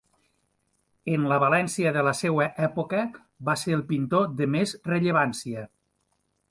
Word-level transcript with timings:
En 1.17 1.27
la 1.31 1.37
València 1.43 1.91
de 1.97 2.03
la 2.09 2.15
seua 2.21 2.49
època 2.69 3.05
va 3.51 3.57
ser 3.67 3.77
el 3.79 3.87
pintor 3.95 4.29
de 4.43 4.53
més 4.57 4.75
rellevància. 4.93 5.73